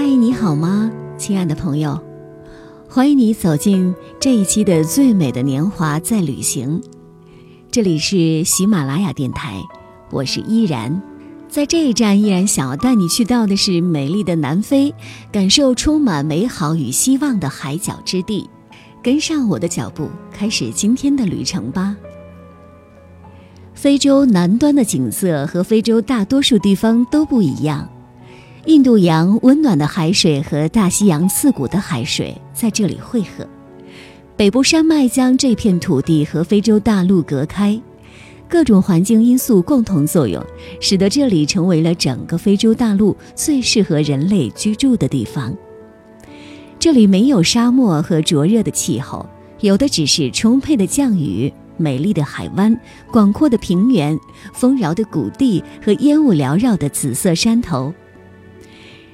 [0.00, 2.00] 嗨，你好吗，亲爱的朋友？
[2.88, 6.80] 欢迎你走进这一期的《最美的年华在旅行》。
[7.68, 9.60] 这里是喜马拉雅电台，
[10.12, 11.02] 我是依然。
[11.48, 14.94] 在这一站，依然想要带你去到的是美丽的南非，
[15.32, 18.48] 感受充满美好与希望的海角之地。
[19.02, 21.96] 跟上我的脚步，开始今天的旅程吧。
[23.74, 27.90] 非洲南端的景色和非洲大多数地方都不一样。
[28.68, 33.48] 印度洋温暖的海水和大西洋刺骨的海水在这里汇合，
[34.36, 37.80] 北部山脉将这片土地和非洲大陆隔开，
[38.46, 40.44] 各种环境因素共同作用，
[40.82, 45.56] 使得这里成为了整个非洲大陆最适合人类居住的地方。
[46.78, 49.26] 这里没有沙漠和灼热的气候，
[49.60, 51.50] 有的只是充沛的降雨。
[51.78, 52.78] 美丽的海湾、
[53.10, 54.18] 广阔的平原、
[54.52, 57.94] 丰饶的谷地和烟雾缭绕的紫色山头。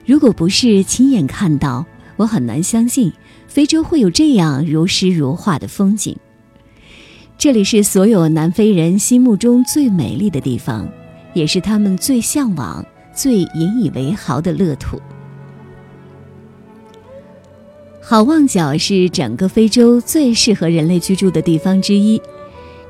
[0.07, 1.85] 如果不是亲眼看到，
[2.17, 3.11] 我很难相信
[3.49, 6.15] 非洲会有这样如诗如画的风景。
[7.39, 10.87] 这里是所有南非人心目中最美丽的地方，
[11.33, 15.01] 也是他们最向往、最引以为豪的乐土。
[18.01, 22.21] 好望角是整个非洲最适合人类居住的地方之一。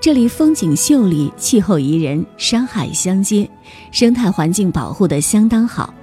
[0.00, 3.48] 这里风景秀丽，气候宜人，山海相接，
[3.92, 5.94] 生态环境保护的相当好。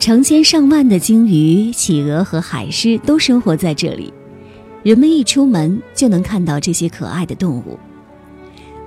[0.00, 4.10] 成千上万的鲸鱼、企鹅和海狮都生活在这里，
[4.82, 7.78] 人们一出门就能看到这些可爱的动物。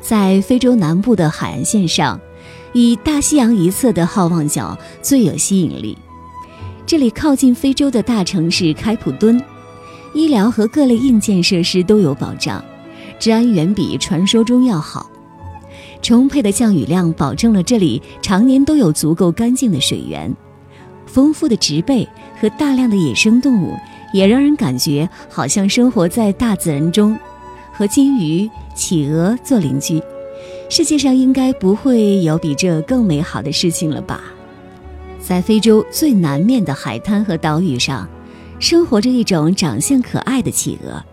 [0.01, 2.19] 在非洲南部的海岸线上，
[2.73, 5.95] 以大西洋一侧的好望角最有吸引力。
[6.83, 9.39] 这里靠近非洲的大城市开普敦，
[10.15, 12.63] 医疗和各类硬件设施都有保障。
[13.19, 15.11] 治安远比传说中要好，
[16.01, 20.35] 充沛的降雨量保证了这里常年都有足够干净的水源，
[21.13, 22.07] 丰富的植被
[22.41, 23.77] 和大量的野生动物
[24.11, 27.15] 也让人感觉好像生活在大自然中，
[27.71, 30.01] 和鲸鱼、企鹅做邻居。
[30.69, 34.23] 世界上应该不会有比这更美好的事情了吧？
[35.21, 38.09] 在非洲最南面的海滩和岛屿上，
[38.57, 41.03] 生活着一种长相可爱的企鹅。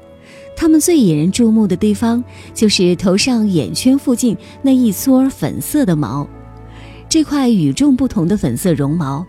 [0.56, 2.24] 它们最引人注目的地方，
[2.54, 6.26] 就是头上眼圈附近那一撮粉色的毛。
[7.08, 9.26] 这块与众不同的粉色绒毛，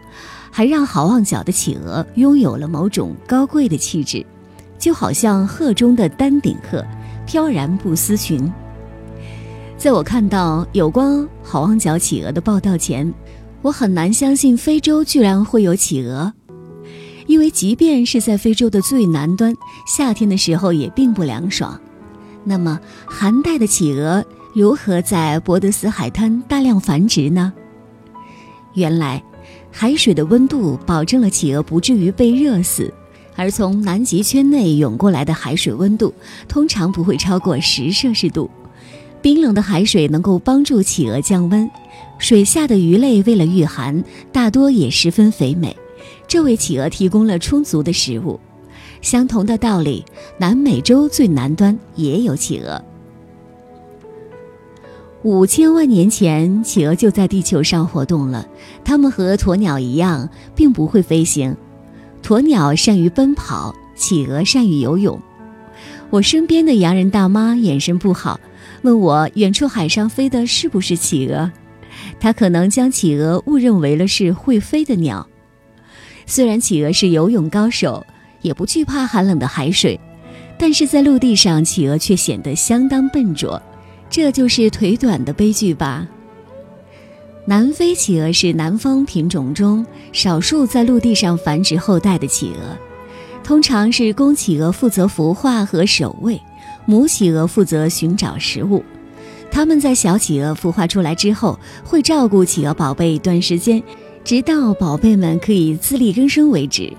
[0.52, 4.24] 还让好望角的企鹅拥有了某种高贵的气质，
[4.78, 6.86] 就好像鹤中的丹顶鹤，
[7.26, 8.52] 飘然不思群。
[9.78, 13.12] 在我看到有关好望角企鹅的报道前，
[13.62, 16.32] 我很难相信非洲居然会有企鹅。
[17.28, 19.56] 因为即便是在非洲的最南端，
[19.88, 21.80] 夏天的时候也并不凉爽。
[22.44, 27.54] 那么，寒带的企鹅如何在博德斯海滩大量繁殖呢？
[28.74, 29.24] 原来，
[29.72, 32.94] 海水的温度保证了企鹅不至于被热死，
[33.36, 36.14] 而从南极圈内涌过来的海水温度
[36.48, 38.50] 通常不会超过十摄氏度。
[39.22, 41.70] 冰冷的海水能够帮助企鹅降温，
[42.18, 45.76] 水下的鱼类为了御寒，大多也十分肥美。
[46.28, 48.40] 这为企鹅提供了充足的食物。
[49.02, 50.04] 相同的道理，
[50.38, 52.84] 南美洲最南端也有企鹅。
[55.24, 58.48] 五千万年前，企鹅就在地球上活动了。
[58.84, 61.56] 它们和鸵鸟一样，并不会飞行。
[62.24, 65.22] 鸵鸟善于奔跑，企鹅善于游泳。
[66.10, 68.40] 我身边的洋人大妈眼神不好，
[68.82, 71.52] 问我远处海上飞的是不是企鹅。
[72.20, 75.28] 她可能将企鹅误认为了是会飞的鸟。
[76.26, 78.04] 虽然企鹅是游泳高手，
[78.42, 80.00] 也不惧怕寒冷的海水，
[80.58, 83.62] 但是在陆地上，企鹅却显得相当笨拙，
[84.12, 86.08] 这就是腿短的悲剧吧。
[87.46, 92.78] 南非企鹅是南方品种中少数在陆地上繁殖后代的企鹅，
[93.44, 96.40] 通常是公企鹅负责孵化和守卫，
[96.86, 98.84] 母企鹅负责寻找食物。
[99.50, 103.82] 它们在小企鹅孵化出来之后，会照顾企鹅宝贝一段时间。
[104.24, 106.94] 直到宝贝们可以自力更生为止。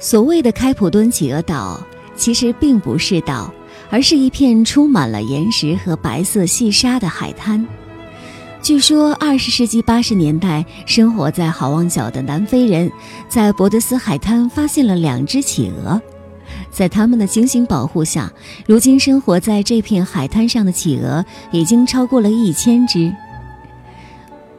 [0.00, 1.80] 所谓的开普敦企鹅岛，
[2.16, 3.54] 其实并不是岛，
[3.90, 7.66] 而是一片充满了岩石和白色细沙的海滩。
[8.62, 12.90] 据说，二十世纪八十年代，生活在好望角的南非人
[13.28, 16.00] 在博德斯海滩发现了两只企鹅，
[16.70, 18.30] 在他们的精心保护下，
[18.66, 23.10] 如今生活在这片海滩上的企鹅已经超过了一千只。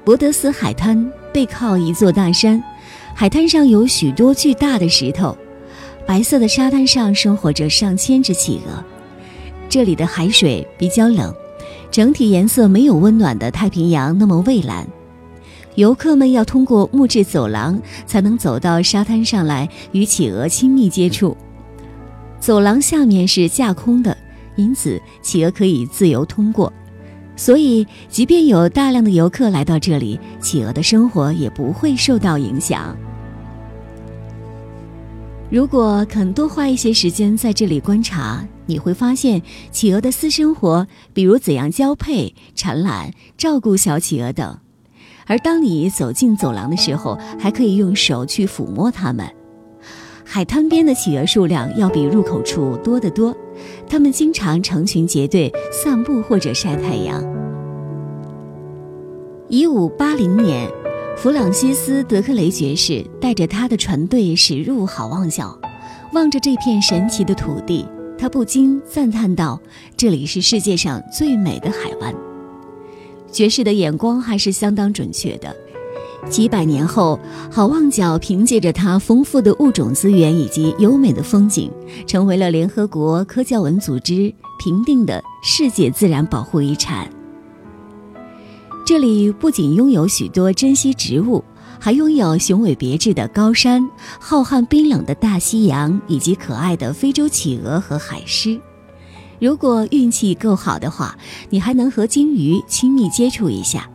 [0.04, 2.62] 博德斯海滩背靠一座大山，
[3.14, 5.38] 海滩上有许多巨大的石头，
[6.08, 8.84] 白色的沙滩上生活着上千只企鹅。
[9.72, 11.34] 这里的海水比较冷，
[11.90, 14.86] 整体颜色没有温暖的太平洋那么蔚蓝。
[15.76, 21.38] 游客们要通过木质走廊才能走到沙滩上来与企鹅亲密接触。
[22.38, 24.18] 走廊下面是架空的，
[24.58, 26.72] 因此企鹅可以自由通过。
[27.38, 32.94] 所以，即便有大量的游客来到这里，企鹅的生活也不会受到影响。
[35.52, 44.58] 如果肯多花一些时间在这里观察，你会发现企鹅的私生活，比如怎样交配、产卵、照顾小企鹅等。
[45.26, 49.30] 而当你走进走廊的时候，还可以用手去抚摸它们。
[50.24, 53.36] 海滩边的企鹅数量要比入口处多得多，
[53.90, 57.22] 它们经常成群结队散步或者晒太阳。
[59.50, 60.72] 一五八零年。
[61.18, 65.56] 弗朗西斯·德克雷爵士带着他的船队驶入好望角，
[66.14, 67.86] 望着这片神奇的土地，
[68.18, 69.60] 他不禁赞叹道
[69.96, 72.14] ：“这里是世界上最美的海湾。”
[73.32, 75.56] 爵士的眼光还是相当准确的。
[76.28, 77.20] 几百年后，
[77.52, 81.72] 好望角凭借着它丰富的物种资源以及优美的风景，
[82.08, 87.08] 成为了联合国科教文组织评定的世界自然保护遗产。
[88.92, 91.42] 这里不仅拥有许多珍稀植物，
[91.80, 93.90] 还拥有雄伟别致的高山、
[94.20, 98.60] 浩瀚冰冷的大西洋，以及可爱的非洲企鹅和海狮。
[99.40, 101.18] 如果运气够好的话，
[101.50, 103.90] 你还能和鲸鱼亲密接触一下。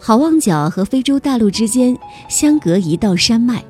[0.00, 1.96] 好望角和非洲大陆之间
[2.28, 3.64] 相隔一道山脉，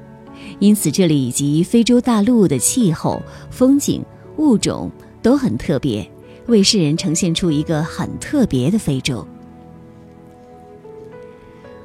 [0.58, 4.02] 因此这里以及非洲大陆的气候、风景、
[4.38, 4.90] 物种
[5.20, 6.10] 都很特别，
[6.46, 9.22] 为世人呈现出一个很特别的非洲。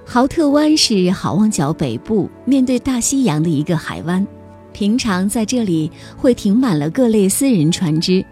[0.06, 4.26] 豪特湾是好望角北部面对大西洋的一个海湾，
[4.72, 8.24] 平常在这里会停满了各类私人船只，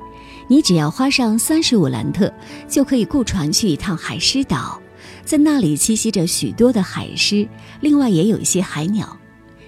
[0.47, 2.31] 你只要花上三十五兰特，
[2.67, 4.79] 就可以雇船去一趟海狮岛，
[5.23, 7.47] 在那里栖息着许多的海狮，
[7.79, 9.17] 另外也有一些海鸟。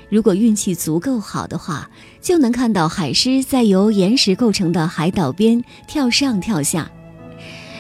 [0.10, 1.90] 如果运气足够好的话，
[2.22, 6.92] 就能看到海狮在由岩石构成的海岛边跳上跳下。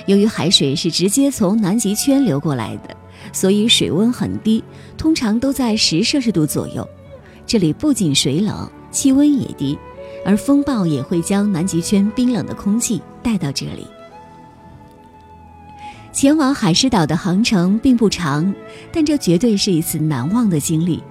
[0.07, 3.02] 由于海水是直接从南极圈流过来的。
[3.33, 4.63] 所以水温很低，
[4.97, 6.87] 通常都在十摄氏度左右。
[7.45, 9.77] 这里不仅水冷，气温也低，
[10.25, 13.85] 而风暴也会将南极圈冰冷的空气带到这里。
[16.13, 18.53] 前往海狮岛的航程并不长，
[18.93, 21.03] 但这绝对是一次难忘的经历。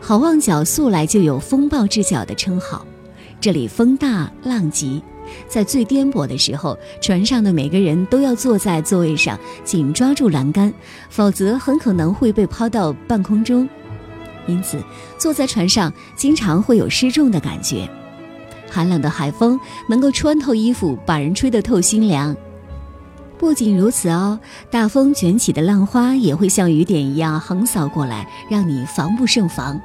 [0.00, 2.86] 好望角素来就有“风暴之角”的称号，
[3.40, 5.02] 这里风大浪急。
[5.48, 10.72] 在最颠簸的时候，船上的每个人都要坐在座位上，紧抓住栏杆，
[11.10, 13.68] 否则很可能会被抛到半空中。
[14.46, 14.82] 因此，
[15.18, 17.88] 坐在船上经常会有失重的感觉。
[18.70, 19.58] 寒冷的海风
[19.88, 22.36] 能够穿透衣服，把人吹得透心凉。
[23.38, 24.40] 不仅如此哦，
[24.70, 29.80] 大风卷起的浪花也会像雨点一样横扫过来，让你防不胜防。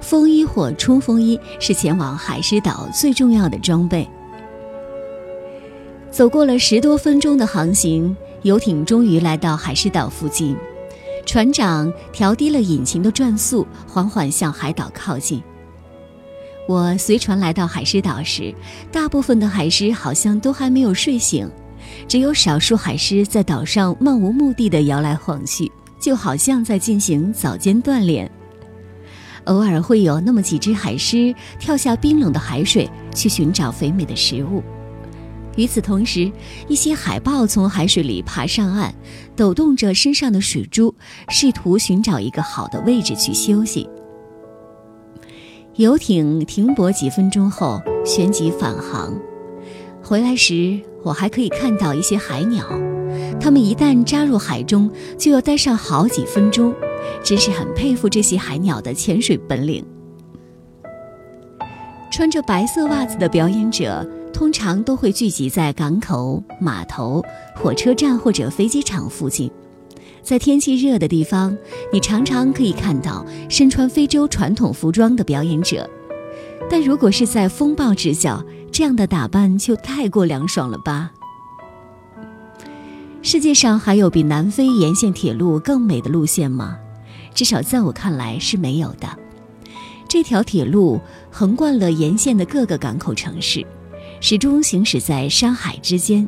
[0.00, 4.10] 风衣或冲锋衣是前往海狮岛最重要的装备。
[6.12, 10.54] 走过了十多分钟的航行，游艇终于来到海狮岛附近。
[11.24, 15.42] 船长调低了引擎的转速，缓缓向海岛靠近。
[16.68, 18.54] 我随船来到海狮岛时，
[18.92, 21.50] 大部分的海狮好像都还没有睡醒，
[22.06, 28.30] 只有少数海狮在岛上漫无目的地摇来晃去，就好像在进行早间锻炼。
[29.44, 34.62] 偶尔会有那么几只海狮跳下冰冷的海水，去寻找肥美的食物。
[35.56, 36.32] 与此同时，
[36.66, 38.94] 一些海豹从海水里爬上岸，
[39.36, 40.94] 抖动着身上的水珠，
[41.28, 43.88] 试图寻找一个好的位置去休息。
[45.76, 49.14] 游艇停泊几分钟后，旋即返航。
[50.02, 52.66] 回来时，我还可以看到一些海鸟，
[53.40, 56.74] 它们一旦扎入海中，就要待上好几分钟，
[57.22, 59.84] 真是很佩服这些海鸟的潜水本领。
[62.10, 64.06] 穿着白色袜子的表演者。
[64.32, 67.22] 通常都会聚集在港口、码头、
[67.54, 69.50] 火车站或者飞机场附近。
[70.22, 71.56] 在天气热的地方，
[71.92, 75.88] 你常常可以看到身穿非洲传统服装的表演者。
[76.70, 81.12] 但如果是在风暴之角，这样的打扮就太过凉爽了吧？
[83.20, 86.78] 世界上还有比南非沿线铁路更美的路线吗？
[87.34, 89.08] 至少在我看来是没有的。
[90.08, 93.66] 这条铁路横贯了沿线的各个港口城市。
[94.22, 96.26] 始终行驶在山海之间，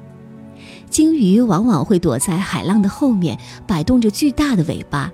[0.91, 5.13] 鲸鱼往往会躲在海浪的后面，摆动着巨大的尾巴，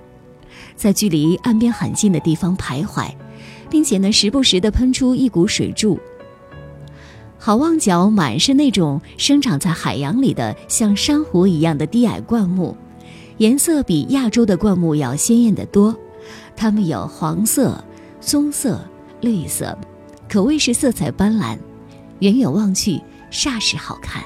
[0.75, 3.07] 在距离岸边很近的地方徘徊，
[3.69, 5.99] 并且呢，时不时地喷出一股水柱。
[7.37, 12.75] 好望角满是那种生长在海洋里的像珊瑚一样的低矮灌木，
[13.37, 15.95] 颜色比亚洲的灌木要鲜艳得多。
[16.55, 17.83] 它们有黄色、
[18.19, 18.83] 棕色、
[19.21, 19.77] 绿色，
[20.27, 21.55] 可谓是色彩斑斓，
[22.21, 22.99] 远远望去
[23.29, 24.23] 煞是好看。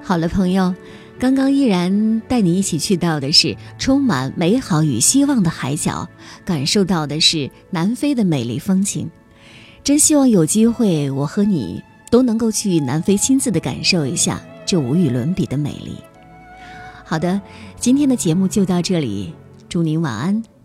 [0.00, 0.74] 好了，朋友，
[1.18, 6.08] 刚刚依然带你一起去到的是充满美好与希望的海角，
[6.44, 9.10] 感受到的是南非的美丽风情。
[9.82, 15.96] 真希望有机会，我和你都能够去南非亲自的感受一下这无与伦比的美丽。
[17.04, 17.40] 好的，
[17.78, 19.34] 今天的节目就到这里，
[19.68, 20.57] 祝您晚安。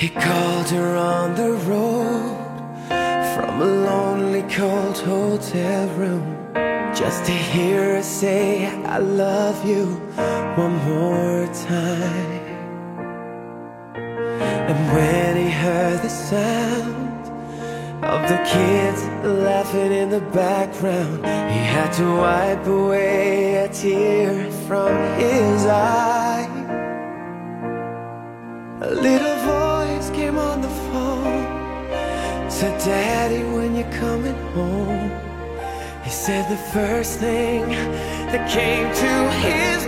[0.00, 2.38] He called her on the road
[3.34, 6.24] from a lonely, cold hotel room
[6.94, 9.84] just to hear her say, I love you
[10.56, 12.46] one more time.
[14.70, 17.26] And when he heard the sound
[18.02, 24.96] of the kids laughing in the background, he had to wipe away a tear from
[25.20, 26.48] his eye.
[28.80, 29.29] A little
[32.60, 35.10] Said, Daddy, when you're coming home.
[36.04, 39.86] He said the first thing that came to his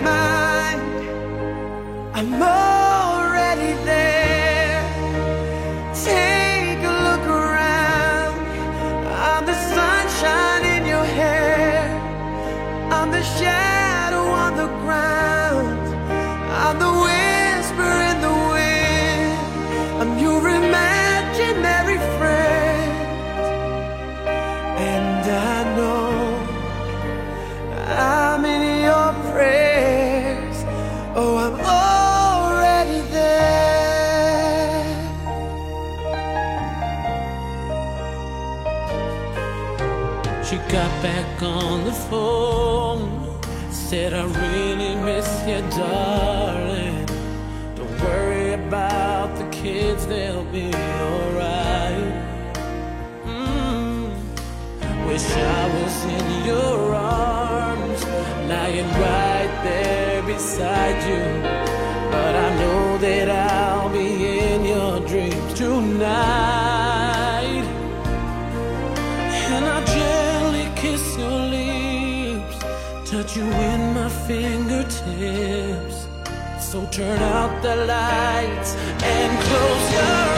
[41.43, 47.07] on the phone, said, I really miss you, darling.
[47.75, 52.15] Don't worry about the kids, they'll be alright.
[53.25, 55.07] Mm.
[55.07, 58.05] Wish I was in your arms,
[58.49, 61.52] lying right there beside you.
[73.37, 76.07] You in my fingertips.
[76.61, 80.32] So turn out the lights and close your eyes.